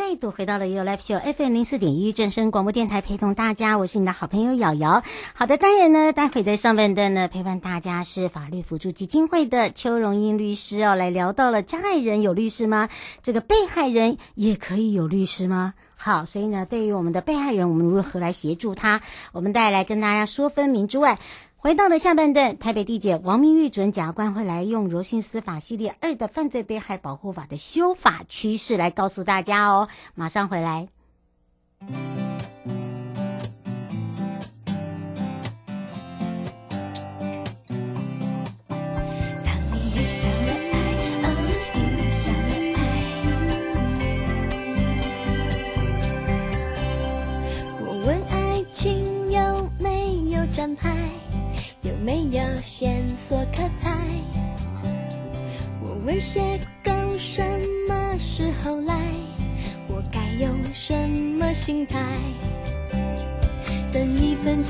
[0.00, 5.02] 再度回到了 You Live Show FM 零四点一正声广播电台，陪同大家，我是你的好朋友瑶瑶。
[5.34, 12.88] 好的，当然呢，待会在上半段呢，陪伴大家是法律辅助基金会的邱荣英律师哦，来聊到了加害人有律师吗？
[13.22, 15.74] 这个被害人也可以有律师吗？
[15.96, 19.02] 好，所以呢，对于我们的被害人，我们如何来协助他？
[19.32, 21.18] 我们带来跟大家说分明之外。
[21.62, 29.88] 回到了下半段，台北地检王明玉主任检察官会来用柔性司法系列二的犯罪被害保护法的修法趋势来告诉大家哦。
[30.14, 30.88] 马上回来。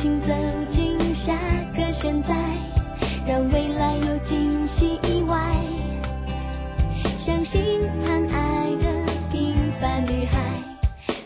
[0.00, 0.32] 情走
[0.70, 1.36] 进下
[1.76, 2.34] 个现在，
[3.26, 5.36] 让未来有惊喜意外。
[7.18, 7.62] 相信
[8.02, 10.38] 谈爱的平凡女孩，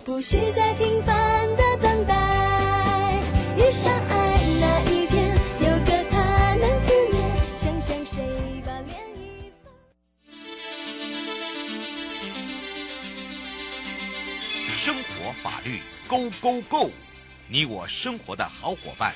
[0.04, 3.16] 不需再平凡的等待，
[3.56, 5.36] 遇上爱那一天。
[5.60, 7.22] 有个他能思念。
[7.56, 8.24] 想想谁
[8.66, 9.54] 把涟漪。
[14.66, 16.90] 生活法律 Go Go Go，
[17.46, 19.12] 你我生活的好伙伴，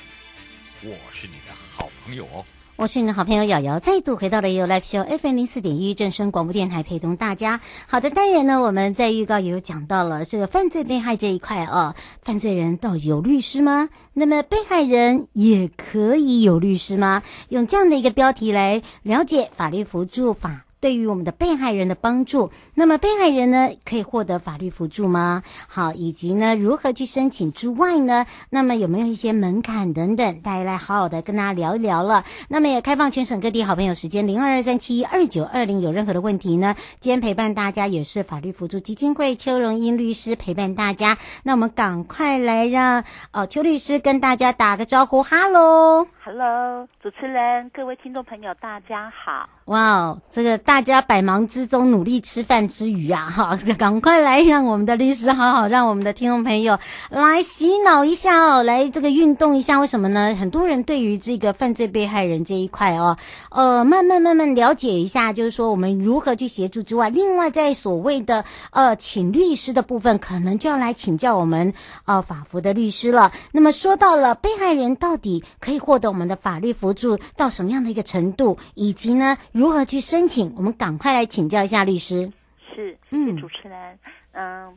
[0.83, 2.45] 我是你的好朋友哦。
[2.75, 7.59] 我是你的好朋友瑶瑶，再度回到了 You Live Show FM 零四点一正声广播电台，陪同大家。
[7.87, 13.89] 好的，当然呢，我们在预告也有讲到了这个犯罪被害这一块啊，犯罪人到底有律师吗？
[14.13, 17.23] 那么被害人也可以有律师吗？
[17.49, 20.65] 用这样的一个标题来了解法律辅助法。
[20.79, 25.43] 对于我们的被害人的帮助，那么被害人呢，可以获得法律辅助吗？
[25.67, 32.23] 好，以及呢，如何去申请之外呢，那么有没有一些门槛等等，大家来好好的跟大家聊一聊了。
[32.47, 41.17] 那么也开放全省各地好朋友时间零二二三七二九二零，有任何的问题呢，今天陪伴大家也是法律辅助基金会邱荣英律师陪伴大家。
[41.43, 43.03] 那我们赶快来让
[43.33, 46.07] 哦邱律师跟大家打个招呼，哈喽。
[46.31, 49.49] Hello，主持人，各位听众朋友，大家好！
[49.65, 56.77] 哇哦这个大家百忙之中努力吃饭之余啊，哈， 赶快来让我们的律师好好让我们的听众朋友
[57.09, 59.79] 来洗脑一下哦，来这个运动一下。
[59.79, 60.35] 为什么呢？
[60.35, 63.17] 很多人对于这个犯罪被害人这一块哦，
[63.49, 71.73] 呃，慢慢慢慢了解一下，就是说我们如何去协助之外，另外在所谓的呃请律师的部分，可能就要来请教我们
[72.05, 73.31] 呃法服的律师了。
[73.51, 80.53] 那么说到了被害人到底可以获得们我们的法律辅助到什么样的一个程度，以及呢，如何去申请？
[80.57, 82.29] 我们赶快来请教一下律师。
[82.75, 83.97] 是，谢谢主持人。
[84.33, 84.73] 嗯、呃，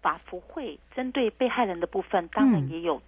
[0.00, 3.00] 法福会针对被害人的部分，当然也有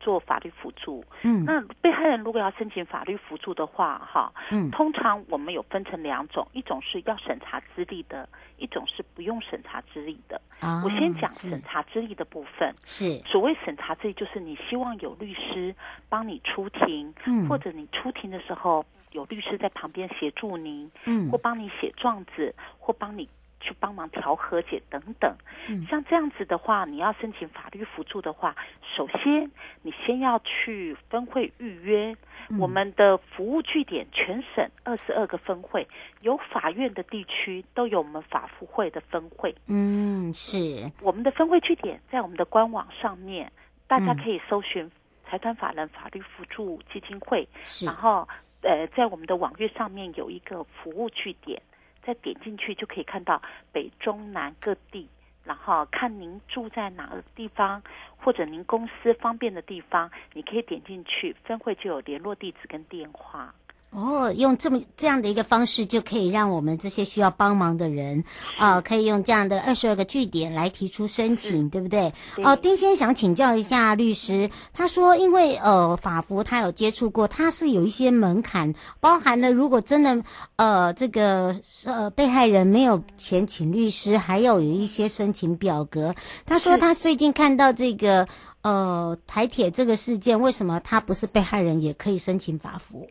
[0.00, 1.04] 做法律辅助。
[1.22, 10.40] 嗯，那被害人如果要申请法律辅助的话，哈，嗯，通常我们有分成两种，一种是要审查资历的，一种是不用审查资历的。
[10.58, 12.74] 啊，我先讲是审查资历的部分。
[12.84, 15.74] 是，所谓审查资历，就是你希望有律师
[16.08, 23.28] 帮你出庭，嗯或者你出庭的时候有律师在旁边协助您，嗯或帮你写状子，或帮你
[23.60, 25.36] 去帮忙调和解等等。
[25.68, 28.56] 嗯像这样子的话，你要申请法律辅助的话，
[28.96, 29.50] 首先
[29.82, 32.12] 你先要去分会预约。
[32.12, 35.86] 嗯我们的服务据点全省二十二个分会，
[36.20, 39.54] 有法院的地区都有我们法服会的分会。
[39.68, 43.52] 嗯是，我们的分会据点在我们的官网上面，
[43.86, 44.90] 大家嗯可以搜寻
[45.28, 47.46] 财团法人法律辅助基金会，
[47.84, 48.26] 然后
[48.62, 51.62] 呃，在我们的网页上面有一个服务据点，
[52.02, 53.40] 再点进去就可以看到
[53.72, 55.08] 北中南各地，
[55.44, 57.82] 然后看您住在哪个地方，
[58.16, 63.54] 或者您公司方便的地方，你可以点进去，分会就有联络地址跟电话。
[63.90, 68.22] 哦，用这么这样的一个方式，就可以让我们这些需要帮忙的人
[68.56, 72.12] 啊、可以用这样的二十二个据点来提出申请，对不对？
[72.36, 80.22] 对哦，丁先想请教一下律师，他说，因为呃法服他有接触过，他是有一些门槛，包含了如果真的
[80.54, 81.52] 呃这个
[81.84, 86.14] 呃被害人没有钱请律师，还有有一些申请表格。
[86.46, 88.28] 他说他最近看到这个
[88.62, 93.08] 呃台铁这个事件，为什么他不是被害人也可以申请法服？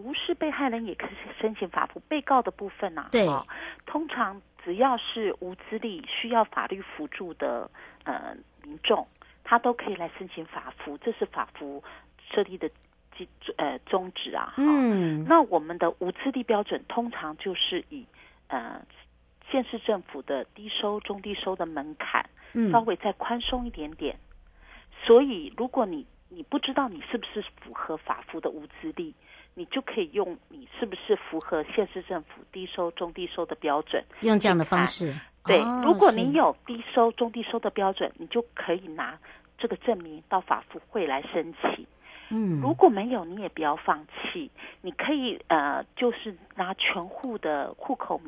[0.00, 1.10] 不是被害人也可以
[1.40, 3.46] 申请法服，被告的部分啊，对哦
[3.84, 7.70] 通常只要是无资历需要法律辅助的
[8.04, 9.06] 呃民众，
[9.44, 11.82] 他都可以来申请法服，这是法服
[12.30, 12.68] 设立的
[13.16, 14.54] 基呃宗旨啊。
[14.56, 18.04] 哈嗯那我们的无资历标准通常就是以
[18.48, 18.80] 呃
[19.50, 22.24] 县市政府的低收、中低收的门槛
[22.54, 24.16] 嗯稍微再宽松一点点。
[25.02, 29.14] 所以，如果你你不知道你是不是符合法服的无资历，
[29.60, 34.02] 你就可以用你是不是符合县市政府低收、中低收的标准。
[34.22, 35.14] 用这样的方式。
[35.44, 39.18] 对，哦如果是你有低收、中低收的标准，你就可以拿
[39.58, 41.86] 这个证明到法服会来申请。
[42.30, 48.18] 嗯，如果没有，你也不要放弃，你可以呃，就是拿全户的户口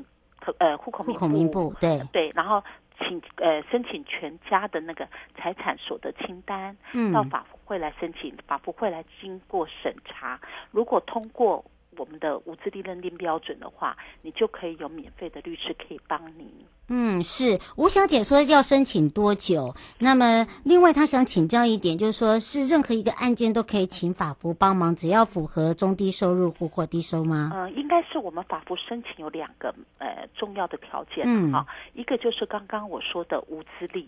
[0.59, 2.63] 呃户口户口名簿对，对，然后
[2.99, 10.39] 请呃申请全家的那个财产所得清单，嗯到法服会来申请，法服会来经过审查，
[10.73, 11.65] 如果通过
[11.97, 16.67] 我们的无资历认定标准的话，你就可以有免费的律师可以帮你。
[16.89, 19.75] 嗯，是吴小姐说要申请多久？
[19.99, 27.51] 那么另外她想请教一点，就是说是任何一个案件都可以请法服帮忙，只要符合中低收入户或低收吗？
[27.55, 34.07] 嗯、呃，应该是我们法服申请有两个呃重要的条件，嗯好，一个就是刚刚我说的无资历，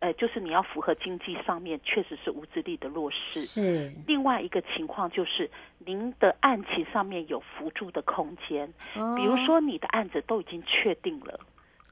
[0.00, 3.40] 呃，就是你要符合经济上面确实是无资历的弱势。
[3.40, 5.48] 是，另外一个情况就是
[5.78, 8.66] 您的案情上面有辅助的空间，
[8.96, 11.38] 哦比如说你的案子都已经确定了。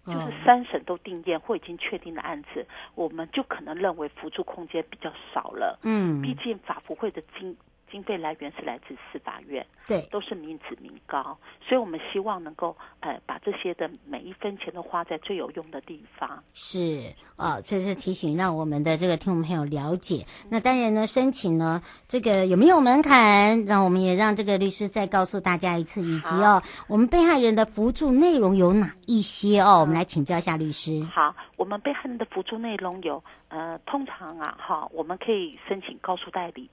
[0.06, 5.78] 就是哦三审都定验或已经确定的案子，我们就可能认为辅助空间比较少了。
[5.82, 7.54] 嗯，毕竟法服会的经
[7.90, 11.36] 经费来源是来自司法院，对，都是民脂民膏，
[11.66, 16.42] 所以我们希望能够呃把这些的每一分钱都花在最有用的地方。
[16.52, 20.26] 是啊，这是提醒让我们的这个听众朋友了解。
[20.50, 23.64] 那当然呢，申请呢这个有没有门槛？
[23.64, 29.80] 让我们也让这个律师再告诉大家一次，以及哦，我们被害人的辅助内容有哪一些哦？
[29.80, 31.02] 我们来请教一下律师。
[31.12, 36.68] 好，我们被害人的辅助内容有呃，通常啊哈，我们可以申请告诉代理。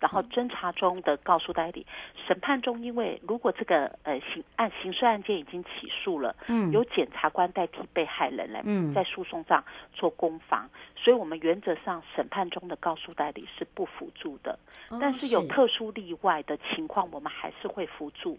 [0.00, 1.86] 然后侦查中的告诉代理，
[2.26, 8.94] 审判中，因为如果这个呃刑案刑事案件已经起诉了，嗯，由检察官代替被害人来嗯。
[8.94, 18.38] 在诉讼上做攻防，所以我们原则上审判中的告诉代理是不辅助的，哦但是有特殊例外的情况，我们还是会辅助，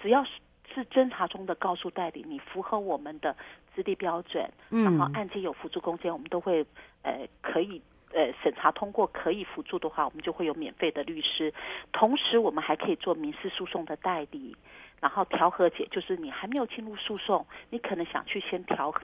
[0.00, 0.30] 只要是
[0.72, 3.36] 是侦查中的告诉代理，你符合我们的
[3.74, 4.84] 资历标准，嗯。
[4.84, 6.64] 然后案件有辅助空间，我们都会
[7.02, 7.82] 呃可以。
[8.12, 11.52] 呃，审查通过可以辅助的话，我们就会有免费的律师。
[11.92, 14.56] 同时，我们还可以做民事诉讼的代理，
[15.00, 18.94] 然后调和解，就是你还没有进入诉讼，你可能想去先调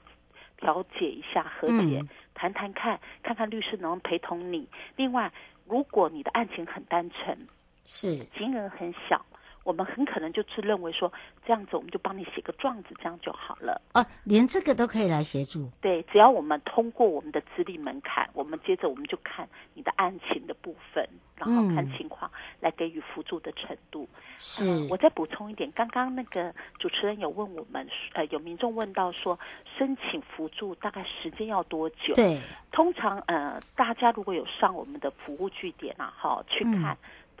[0.57, 4.67] 调解一下，和解，嗯谈谈看，看看律师能陪同你。
[4.95, 5.31] 另外，
[5.67, 7.37] 如果你的案情很单纯，
[7.85, 9.25] 是，金额很小，
[9.63, 11.11] 我们很可能就自认为说
[11.45, 13.81] 这样子我们就帮你写个状子，这样就好了。
[13.93, 15.69] 哦，连这个都可以来协助。
[15.81, 24.07] 对，只要我们通过我们的资历门槛，我们接着我们就看你的案情的部分，然后看情况来给予辅助的程度。
[24.37, 29.37] 是、呃，我再补充一点，刚刚那个主持人有问我们，呃，有民众问到说
[29.77, 32.13] 申请辅助大概时间要多久？
[32.15, 32.39] 对，
[32.71, 36.93] 通常呃，大家如果有上我们的服务据点啊，哈，去看。
[36.93, 36.97] 嗯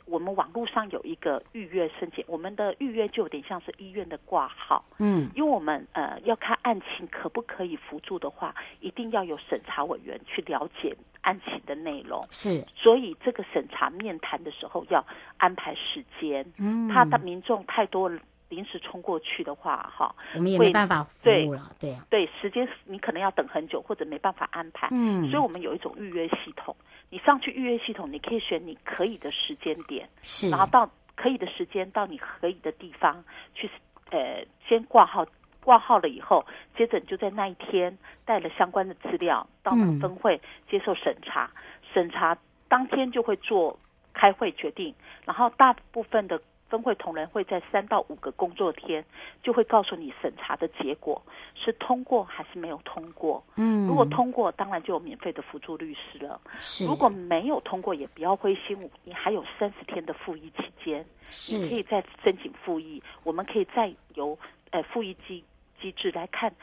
[0.09, 15.05] 我们网络上有一个预约申请，我们的预约就有点像是医院的挂号，嗯，因为我们呃要看案情可不可以辅助的话，一定要有审查委员去了解案情的内容，是，所以这个审查面谈的时候要
[15.37, 18.09] 安排时间，嗯，怕的民众太多
[18.49, 26.75] 临时冲过去的话，哈，我们也没办法服务了，对，对啊，对，时间你可能要等很久，或者没办法安排，嗯，所以我们有一种预约系统。
[27.11, 33.69] 你上去预约系统，你可以选你可以的时间点，是，然后到可以的时间到你可以的地方去，
[34.09, 35.25] 呃，先挂号，
[35.63, 36.43] 挂号了以后，
[36.75, 41.61] 接着你就在那一天带了相关的资料到那个分会接受审查，嗯、
[41.93, 42.35] 审查
[42.67, 43.79] 当天就会做
[44.13, 44.93] 开会决定，
[45.25, 46.41] 然后大部分的。
[46.69, 49.03] 分会同仁会在三到五个工作天
[49.41, 51.21] 就会告诉你审查的结果
[51.55, 53.43] 是通过还是没有通过。
[53.55, 56.39] 嗯，如果通过，当然就有免费的辅助律师了。
[56.57, 61.03] 是，如果没有通过，也不要灰心，你还有三十天的复议期间，
[61.51, 63.01] 你可以再申请复议。
[63.23, 64.37] 我们可以再由
[64.69, 65.43] 呃复议机
[65.81, 66.53] 机制来看，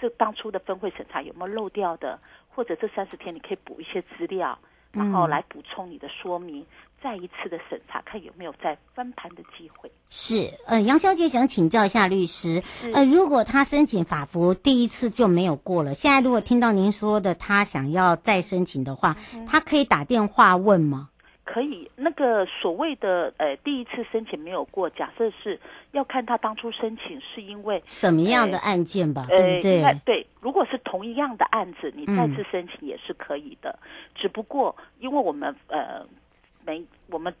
[0.00, 2.18] 这当初的分会审查有没有漏掉的，
[2.48, 4.58] 或者这三十天你可以补一些资料，
[4.92, 6.66] 然后来补充你的说明。
[7.04, 9.92] 嗯再一次的审查，看有没有再翻盘的机会。
[10.08, 12.62] 是，呃，杨小姐想请教一下律师，
[12.94, 21.10] 呃，如果他申请法服第一次就没有过了，现在如果听到您说的他想要再申请的话，嗯、他可以打电话问吗？
[21.44, 25.60] 可以，那个所谓的呃第一次申请没有过，假设是
[25.92, 30.00] 要看他当初申请是因为什么样的案件吧，呃、对不对？
[30.06, 36.06] 对，如果是同一样的案子，你再次申请也是可以的，嗯、只不过因为我们呃。
[36.64, 37.34] 没，我们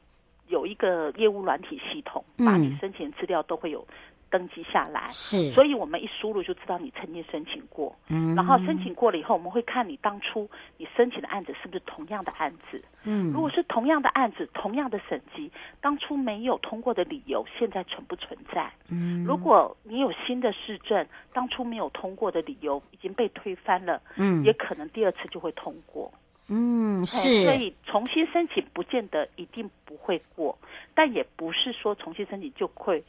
[0.48, 3.86] 有一个业务软体系统，把你申请资料都会有
[4.30, 15.50] 登记下来，是，所以我们一输入就知道你曾经申请过，嗯，然后申请过了以后，我们会看你当初你申请的案子是不是同样的案子，嗯，如果是同样的案子，同样的审级，
[15.80, 18.68] 当初没有通过的理由现在存不存在？
[18.88, 26.12] 嗯，如果你有新的市政，当初没有通过的理由已经被推翻了，嗯，也可能第二次就会通过。
[26.48, 30.56] 嗯，是，所以重新申请不见得一定不会过，
[30.94, 33.02] 但也不是说重新申请就会，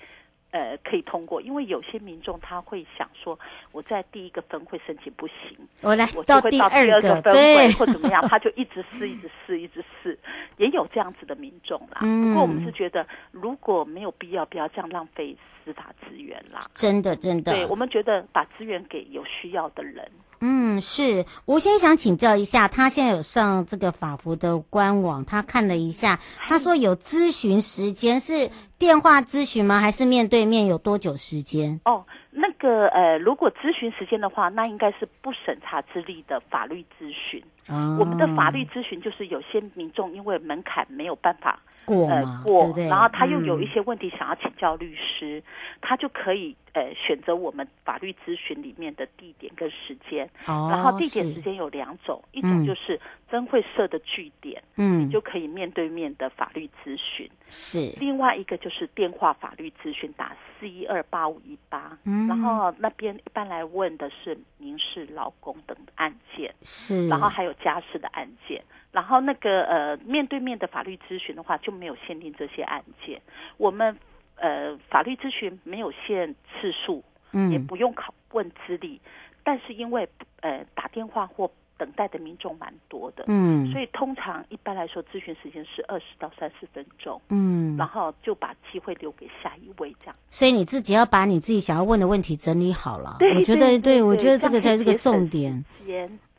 [0.52, 1.42] 呃，可以通过。
[1.42, 3.38] 因为有些民众他会想说，
[3.74, 10.18] 我在第一个分会申请不行，我来我就会到第二个分会或怎么样， 他就一直试，一直试，一直试，
[10.56, 12.00] 也有这样子的民众啦。
[12.04, 16.62] 嗯，不过我们是觉得，如果没有必要，不要这样浪费司法资源啦。
[16.74, 20.10] 真的，真的，对，我们觉得把资源给有需要的人。
[20.42, 29.80] 嗯，是，吴先想请教一下，他现在有上这个法服的官网，他看了一下，他说有咨询时间是电话咨询吗？
[29.80, 30.68] 还是面对面？
[30.68, 31.80] 有多久时间？
[31.86, 37.44] 哦，那个呃，如果咨询时间的话，那应该是不审查之力的法律咨询。
[37.68, 41.60] 哦，我们的法律咨询就是有些民众因为门槛没有办法。
[41.86, 45.44] 过呃过对对，然后他又有一些问题想要请教律师，嗯、
[45.82, 50.30] 他就可以呃选择我们法律咨询里面的地点跟时间。
[50.46, 53.00] 哦，然后地点时间有两种，一种就是
[53.32, 57.28] 真会社的据点，嗯，你就可以面对面的法律咨询。
[57.50, 68.62] 是，另外一个就是电话法律咨询，打四一二八五一八，然后那边一般来问的是民事、劳工等案件，是，然后还有家事的案件。
[68.92, 73.22] 然后那个呃，面对面的法律咨询的话，就没有限定这些案件。
[73.58, 73.98] 我们
[74.36, 79.00] 呃，法律咨询没有限次数，嗯，也不用考问资历，
[79.44, 80.08] 但是因为
[80.42, 90.16] 呃打电话或等待的民众蛮多的，嗯，所以通常一般来说咨询时间是二十到三十分钟，嗯，然后就把机会留给下一位这样。
[90.30, 95.66] 所以你自己要把你自己想要问的问题整理好了，对，我觉得对，我觉得这个才是个重点。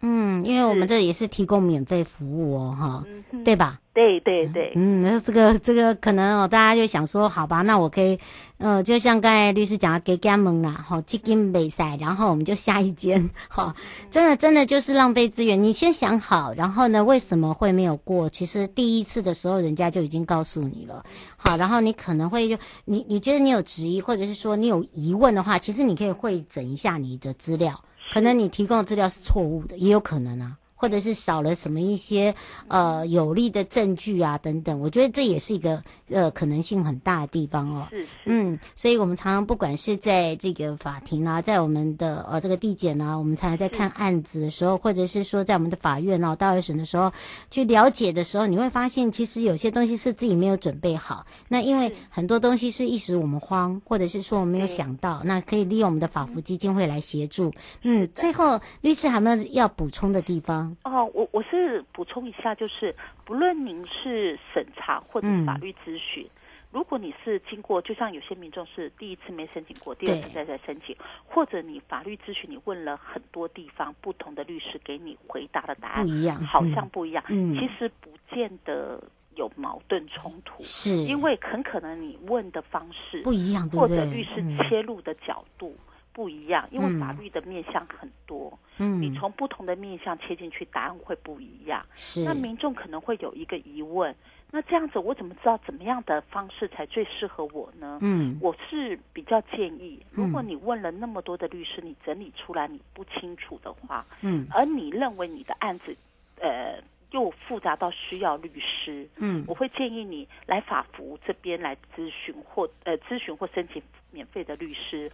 [0.00, 3.80] 嗯，因为我们这也是提供免费服务哦，哈、嗯，对吧？
[3.96, 4.72] 对对对。
[4.76, 8.18] 嗯，那这个这个可能哦，大家就想说，好吧，那我可以，
[8.58, 13.74] 呃，就像刚才律师讲的，给加盟啦，好，基金没赛，然后我们就下一间， 哈，
[14.10, 15.62] 真的真的就是浪费资源。
[15.62, 18.28] 你先想好，然后呢，为什么会没有过？
[18.28, 21.02] 其实第一次的时候，人家就已经告诉你了，
[21.38, 27.82] 好，然后你可能会就你你觉得你有质疑，或者是说你有疑问的话，其实你可以汇整一下你的资料。
[28.12, 30.58] 可能你提供的资料是错误的，也有可能啊。
[30.76, 32.34] 或者是少了什么一些
[32.68, 34.78] 呃有利的证据啊等等。
[34.78, 37.88] 我觉得这也是一个呃可能性很大的地方哦。
[38.26, 47.12] 嗯，所以我们常常不管是在这个法庭啊，在我们的呃这个地检啊，我们常常在看案子的时候，或者是说在我们的法院啊、大二审的时候
[47.50, 51.24] 去了解的时候，你会发现其实有些东西是自己没有准备好。
[51.48, 57.52] 那因为很多东西是一时我们慌，或者是说我们没有想到，那可以利用我们的法服基金会来协助。
[57.82, 60.65] 嗯，最后律师还有没有要补充的地方？
[60.84, 62.94] 哦，我我是补充一下，就是
[63.24, 66.30] 不论您是审查或者法律咨询，嗯、
[66.72, 70.96] 如果你是经过，就像有些民众是第一次没申请过，第二次再再申请，
[71.26, 79.02] 或者你法律咨询你问了很多地方不同的律师给你回答的答案不一样，好像不一样，嗯，其实不见得。
[79.36, 80.90] 有矛盾冲突，是。
[81.02, 85.76] 因为很可能你问的方式不一样，或者律师切入的角度
[86.16, 91.84] 不一样，嗯、因为法律的面向很多，嗯，你从不同的面向切进去，答案会不一样。
[91.94, 94.16] 是，那民众可能会有一个疑问，
[94.50, 97.98] 那这样子我怎么知道怎么样的方式才最适合我呢？
[98.00, 105.94] 嗯，我是比较建议，如果你问了那么多的律师，你整理出来你不清楚的话，嗯，而你认为你的案子，
[106.40, 106.80] 呃。
[107.12, 115.10] 又复杂到需要律师，嗯，我会建议你来法服这边来咨询或呃咨询或申请免费的律师。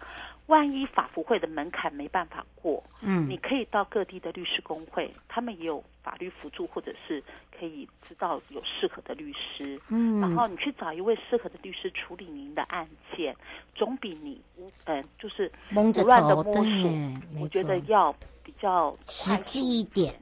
[0.47, 7.23] 万一法服会的门槛没办法过，嗯，你可以到各地的律师工会，他们也有法律辅助，或者是
[7.57, 13.35] 可以知道有适合的律师，嗯，然后你去找一位适合的律师处理您的案件，
[13.75, 20.13] 总比你无嗯、呃、就是胡乱的摸索，我觉得要比较实际一点。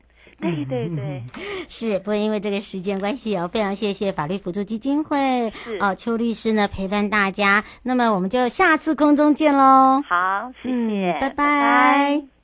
[0.41, 1.23] 对对对，
[1.69, 10.03] 是，不过因为这个时间关系哦，非常谢谢法律辅助基金会哦，邱律师呢陪伴大家，那么我们就下次空中见喽。
[10.09, 11.31] 好，谢谢，嗯、拜拜。
[11.31, 12.40] 拜拜。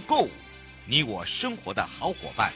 [0.00, 0.28] 够
[0.86, 2.52] 你我生活的好伙伴，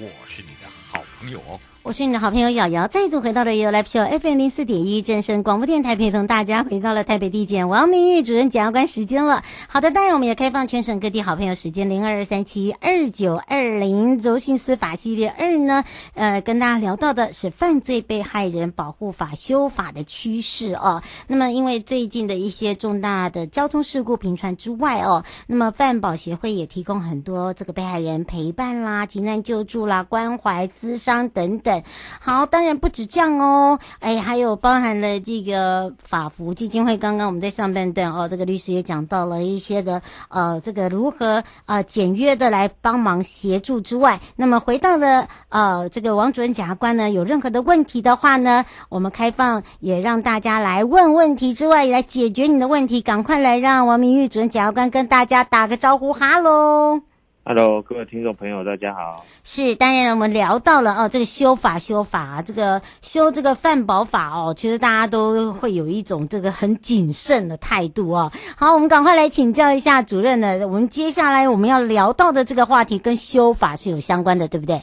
[0.00, 1.58] 我是你的好朋友哦。
[1.82, 9.42] 我是你的好朋友瑶瑶，再度回到了 You Live Show FM 零四点一正声广播电台，陪同大家回到了台北地检王明玉主任检察官时间了。
[9.68, 15.82] 好的，当然我们也开放全省各地好朋友时间零二二三七二九二零柔性司法系列二呢，
[16.12, 21.02] 呃，跟大家聊到的是犯罪被害人保护法修法的趋势哦。
[21.26, 31.82] 那么因为最近的一些重大的交通事故频传之外哦，那么范保协会也提供很多这个被害人陪伴啦、急难救助啦、关怀、咨商等等。
[32.20, 36.96] 好，当然不止这样哦，哎，还有包含了这个法服基金会。
[36.96, 57.00] 刚刚我们在上半段哦，这个律师也讲到了一些的呃，这个如何呃简约的来帮忙协助之外，那么回到了呃这个王主任检察官呢，有任何的问题的话呢，我们开放也让大家来问问题之外，来解决你的问题，赶快来让王明玉主任检察官跟大家打个招呼，哈喽。
[57.48, 59.24] Hello，各位听众朋友，大家好。
[59.42, 68.30] 是，当然我们聊到了哦，这个修法修法啊，这个修这个犯保法哦，其实大家都会有一种这个很谨慎的态度哦。
[68.54, 70.68] 好，我们赶快来请教一下主任呢。
[70.68, 74.82] 我们接下来我们要聊到的这个话题跟修法是有相关的，对不对？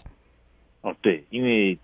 [0.81, 1.77] 哦，对，因为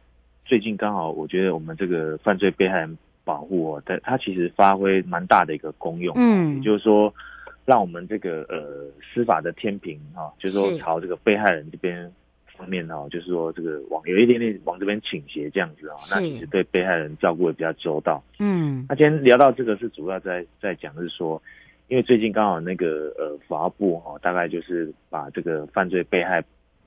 [0.45, 7.13] 最近刚好我觉得我们这个犯罪被害人保护哦，它它其实发挥蛮大的一个功用，嗯，也就是说。
[7.65, 12.11] 让我们这个呃司法的天平哈、哦，就是说朝这个被害人这边
[12.57, 18.23] 方面哈、哦，就是说这个往有一点点往这边倾斜这样子啊、哦，那其实对被害人照顾的比较周到。
[18.39, 21.41] 嗯，那今天聊到这个是主要在在讲的是说，
[21.87, 26.43] 因为最近刚好那个呃法务部哈、哦，大概就是把这个犯罪被害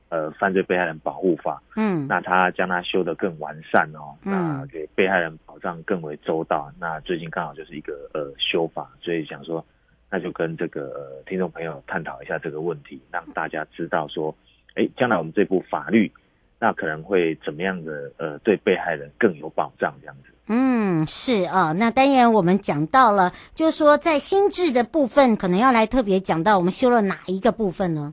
[0.08, 6.70] 呃犯罪被害人保护法，嗯，那他将它修得更完善哦，嗯那给被害人保障更为周到。
[6.78, 9.64] 那最近刚好就是一个呃修法，所以想说，
[10.10, 14.34] 那就跟这个、呃、听众朋友探讨一下这个问题，让大家知道说，
[14.74, 16.12] 哎，将来我们这部法律，
[16.58, 20.30] 那可能会怎么样的呃对被害人更有保障这样子。
[20.46, 28.12] 嗯，是啊、哦，那当然我们讲到了，就是说在心智的部分，可能要来特别讲到我们修了哪一个部分呢？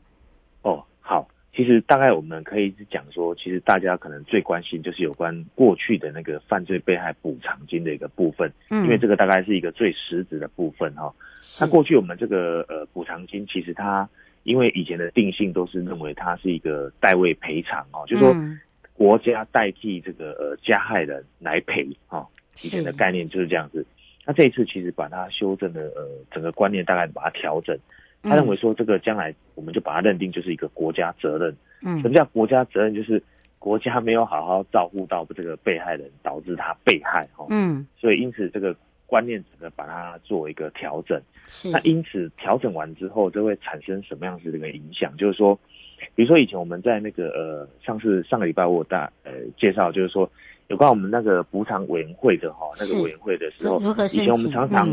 [0.62, 11.14] 哦，好，其实大概我们可以讲说，其实大家可能最关心就是有关过去的那个犯罪被害补偿金的一个部分，嗯，因为这个大概是一个最实质的部分哈、哦。
[11.60, 14.10] 那过去我们这个呃补偿金，其实它
[14.44, 18.34] 因为以前的定性都是认为它是一个代位赔偿哦，就是说。
[18.34, 18.60] 嗯
[18.94, 23.84] 国家代替这个呃加害人来赔啊、哦，以前的概念就是这样子。
[24.28, 27.76] 那这一次其实把它修正的呃整个观念大概把它调整，
[28.24, 31.56] 他认为说这个将来我们就把它认定就是一个国家责任。
[31.82, 32.94] 嗯，什么叫国家责任？
[32.94, 33.22] 就是
[33.60, 37.46] 国家没有好好照顾到这个被害人，导致他被害哈。
[37.50, 41.22] 嗯，所以因此这个观念只能把它做一个调整。
[41.48, 41.72] 是。
[41.72, 45.16] 那因此调整完之后，这会产生什么样子的一个影响？
[45.18, 45.60] 就是说。
[46.16, 50.28] 比如说以前我们在那个呃上次上个礼拜我大呃介绍就是说
[50.68, 54.90] 有关我们那个补偿委员会的哈那个委员会的时候，以前我们常常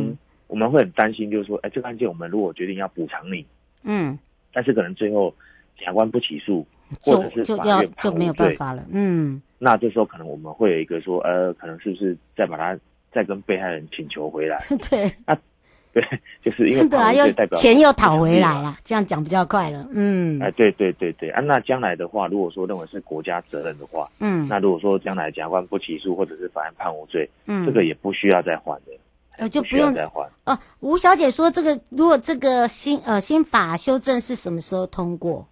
[0.48, 3.46] 我们会很担心，就是说哎这个案件我们如果决定要补偿你，
[3.84, 4.18] 嗯，
[4.52, 5.32] 但是可能最后
[5.76, 6.66] 检察官不起诉，
[7.00, 8.56] 或者是法院判无罪，
[8.90, 12.76] 嗯，那这时候可能我们会有一个说呃可能是不是再把他
[13.12, 14.58] 再跟被害人请求回来，
[14.90, 15.38] 对，那。
[15.90, 16.04] 对，
[16.44, 19.88] 就是因为对啊，又钱又讨回来了，这样讲比较快了。
[19.94, 21.30] 嗯，哎，对对对对。
[21.30, 28.92] 啊，那将来的话，如果说认为是国家责任的话，嗯，那如果说将来检察官不起诉，或者是法院判无罪，嗯，这个也不需要再还的，
[29.38, 30.29] 呃，就不用再换。
[30.44, 35.46] 哦，吴小姐说，这个如果这个新呃新法修正是什么时候通过？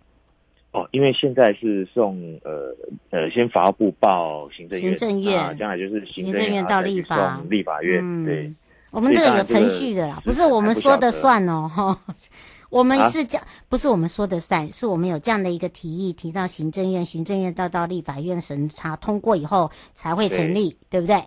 [0.73, 2.77] 哦，因为现在是送呃
[3.11, 8.53] 呃，先法务部报行政院，行政院，啊，将来就是行政院到立法立法院，对。
[8.91, 11.99] 我们这个有程序的啦，不是我们说的算哦，哈。
[12.69, 21.23] 我们是这样，不是我们说的算，是我们有这样的一个提议，提到行政院，行政院到到立法院审查通过以后才会成立，对，对不对？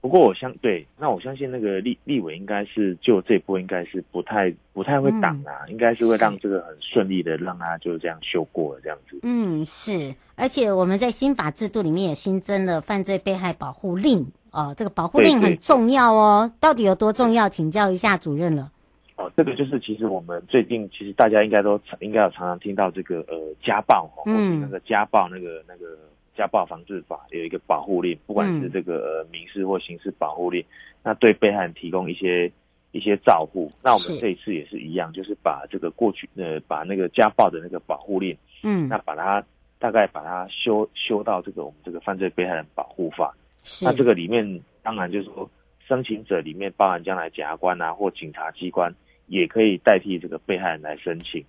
[0.00, 9.18] 不过我相对，那我相信那个立立委应该是就这波应该是不太不太会挡啊，嗯、应该是会让这个很顺利的让他就这样修过了这样子。
[9.22, 14.26] 嗯，是，而且我们在新法制度里面也新增了犯罪被害保护令。
[14.50, 17.48] 哦，这个保护令很重要哦，到底有多重要？
[17.48, 18.72] 请教一下主任了。
[19.16, 25.98] 哦，这个就是其实我们最近其实大家应该都应该有常常听到这个呃家暴哈，或者那个家暴那个那个
[26.38, 30.64] 家暴防治法有一个保护令，不管是这个呃民事或刑事保护令，
[31.02, 32.50] 那对被害人提供一些
[32.92, 33.68] 一些照护。
[33.82, 39.44] 那我们这一次也是一样，就是把这个过去呃把那个家暴的那个保护令，嗯，那把它
[39.80, 43.34] 大概把它修修到这个我们这个犯罪被害人保护法。
[43.82, 45.50] 那这个里面当然就是说，
[45.88, 48.94] 申请者里面包含将来检察官啊或警察机关
[49.26, 51.44] 也可以代替这个被害人来申请。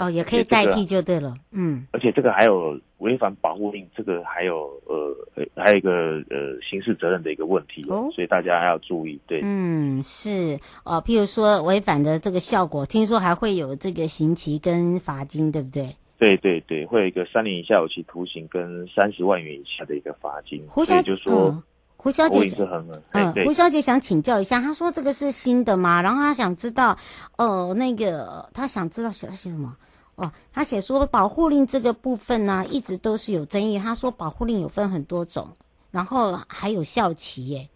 [0.00, 1.86] 哦，也可以代替就对了，嗯。
[1.92, 5.14] 而且这个还有违反保护令，这个还有呃
[5.54, 5.90] 还有一个
[6.30, 9.20] 呃刑事责任的一个问题哦，所以大家要注意。
[9.26, 15.94] 对，嗯，是哦，譬如说违反的这个效果，听说还会有这个刑期跟罚金，对不对？
[16.18, 20.62] 对对对，会有一个三年以下有期徒刑跟三十万元以下的一个罚金。
[20.68, 21.62] 胡小姐说，嗯、
[21.96, 26.02] 胡小姐是很嗯，胡小姐想请教一下，她说这个是新的吗？
[26.02, 26.92] 然后她想知道，
[27.38, 29.74] 哦、呃，那个她想知道写写什么？
[30.16, 33.78] 哦，他写说保护令这个部分呢、啊，一直都是有争议。
[33.78, 35.48] 他说保护令有分很多种，
[35.90, 37.68] 然后还有效期耶。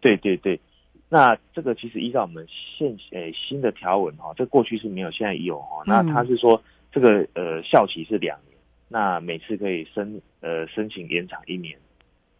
[0.00, 0.60] 对对对，
[1.08, 2.46] 那这个其实依照我们
[2.78, 5.82] 现诶新的条文哈，这过去是没有，现在有哈。
[5.86, 6.62] 那他是说。
[6.92, 8.56] 这个呃效期是两年，
[8.88, 11.76] 那每次可以申呃申请延长一年。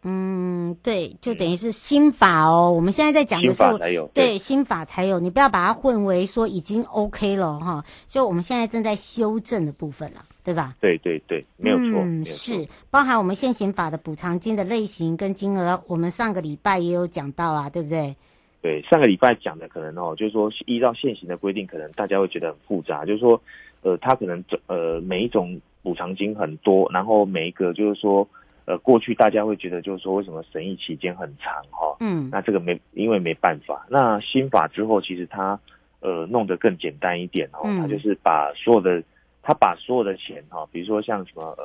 [0.09, 2.71] 嗯，对，就等于是新法哦。
[2.71, 7.83] 嗯、我们现在在讲的是新法才有，对，对新法才有，你不要把它混为说已经 OK 了哈。
[8.07, 10.75] 就我们现在正在修正的部分了，对吧？
[10.79, 18.15] 对对对，没有错，嗯，是包含我们现行法的补偿金的类型跟金额，我们上个礼拜也有讲到啊，对不对？
[18.61, 23.41] 对，上个礼拜讲的可能哦，就是说依照现行的规定，可能大家会觉得很复杂，就是说。
[23.83, 28.27] 呃，他可能呃每一种补偿金很多，然后每一个就是说，
[28.67, 31.95] 呃，过去大家会觉得就是说，为什么审议期间很长哈？
[32.01, 33.87] 嗯，那这个没因为没办法。
[33.89, 35.57] 那新法之后，其实他
[36.01, 39.01] 呃弄得更简单一点哦，他、嗯、就是把所有的
[39.41, 41.63] 他把所有的钱哈，比如说像什么呃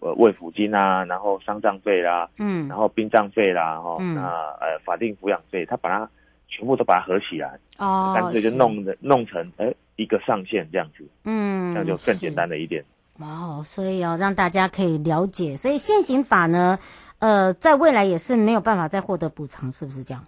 [0.00, 4.22] 呃慰抚金啊，然后丧葬费啦，嗯，然后殡葬费啦哈，嗯、那
[4.60, 6.08] 呃法定抚养费，他把它
[6.48, 9.74] 全部都把它合起来，哦，干脆就弄的弄成哎。
[9.98, 12.84] 一个上限这样子，嗯，这样就更简单了一点。
[13.20, 16.78] 哦，所以要、哦、让大家可以了解，所以现行法呢，
[17.18, 20.24] 呃，在未来也是没有办法再获得补偿，是不是这样？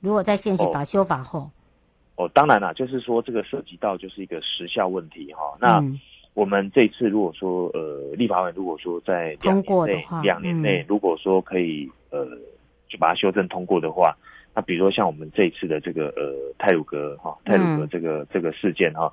[0.00, 1.50] 如果在现行法修法后，
[2.16, 5.56] 哦，哦当然了，就是说这个涉及到就是一个时效问题哈、哦。
[5.60, 5.82] 那
[6.34, 12.26] 我们这一次如果说呃，立法委如果说在通过的话两年内，如果说可以呃，
[12.88, 14.14] 就把它修正通过的话，
[14.54, 19.10] 那比如说像我们这一次的这个呃泰鲁格哈，泰鲁格这个、嗯、这个事件哈。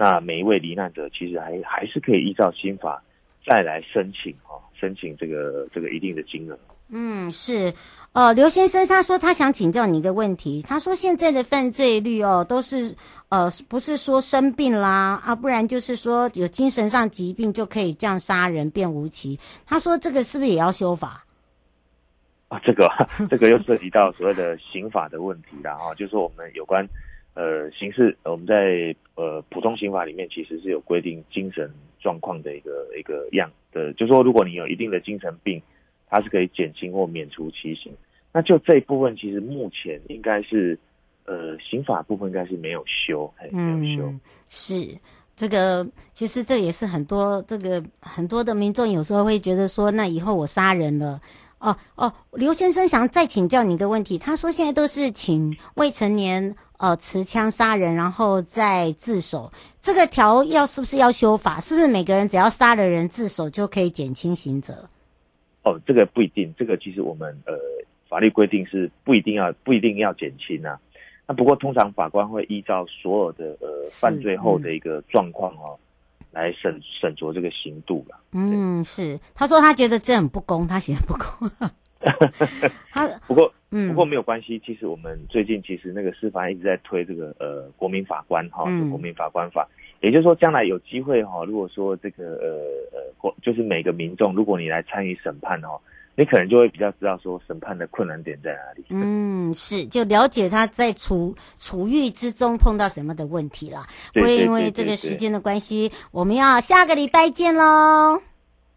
[0.00, 3.02] 哦那每一位罹难者其实还还是可以依照新法
[3.46, 6.58] 再来申请哈，申请这个这个一定的金额。
[6.88, 7.72] 嗯，是，
[8.12, 12.96] 呃，刘先生他说他想请教你一个问题，他说现在的犯罪率哦都是
[13.28, 19.38] 呃不是说生病啦啊，不然就是说有精神上疾病就可以这样杀人变无期。
[19.66, 21.22] 他说这个是不是也要修法？
[22.48, 22.88] 啊，这个
[23.30, 26.88] 这个又涉及到所谓的刑法的问题了啊，就是我们有关。
[27.34, 35.62] 呃，刑事我们在呃普通刑法里面其实是有规定精神状况的一个一个样的，就是说如果你有一定的精神病，
[36.08, 37.92] 它是可以减轻或免除其刑。
[38.32, 40.78] 那就这一部分，其实目前应该是
[41.24, 44.14] 呃刑法部分应该是没有修，嗯，没有修。
[44.48, 44.98] 是
[45.34, 51.20] 这个，其实这也是很多这个很多的民众有时候会觉得说，那以后我杀人了。
[51.58, 54.16] 哦哦，刘先生想再请教你一个问题。
[54.16, 59.52] 他说现在都是请未成年呃持枪杀人，然后再自首。
[59.80, 61.60] 这个条要是不是要修法？
[61.60, 64.88] 是不是每个人只要杀了人自首就可以减轻刑责？
[65.62, 66.52] 哦，这个不一定。
[66.58, 67.54] 这个其实我们呃
[68.08, 70.76] 法律规定是不一定要不一定要减轻啊。
[71.26, 75.78] 那不过通常法官会依照所有的呃犯罪后的一个状况哦。
[76.32, 78.16] 来审审酌这个刑度了。
[78.30, 79.18] 嗯，是。
[79.34, 81.50] 他说他觉得这很不公，他嫌不公。
[82.90, 84.60] 他 不过，嗯，不过没有关系。
[84.64, 89.68] 其实我们最近其实那个司法一直在推这个呃国民法官哈，国民法官法。
[90.00, 95.78] 也就是说，将来有机会哈，如果说这个呃呃，就是每个民众，如果你来参与审判哈。
[96.16, 98.84] 你可能就会比较知道说审判的困难点在哪里。
[98.90, 103.86] 嗯，是，就了解他在处处遇之中碰到什么的问题了。
[104.12, 108.20] 会因为这个时间的关系，我们要下个礼拜见喽。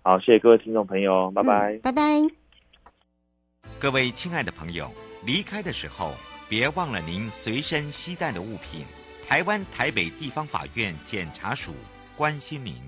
[0.04, 2.43] 好，谢谢各位听众朋友，拜拜，嗯，拜拜。
[3.80, 4.90] 各位亲爱的朋友，
[5.26, 6.14] 离开的时候
[6.48, 8.86] 别忘了您随身携带的物品。
[9.28, 11.76] 台湾台北地方法院检察署
[12.16, 12.82] 关心您。